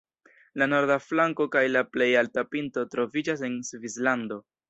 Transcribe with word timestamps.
La 0.61 0.67
norda 0.69 0.95
flanko 1.07 1.47
kaj 1.57 1.61
la 1.73 1.83
plej 1.97 2.09
alta 2.23 2.45
pinto 2.55 2.87
troviĝas 2.95 3.47
en 3.51 3.61
Svislando. 3.71 4.43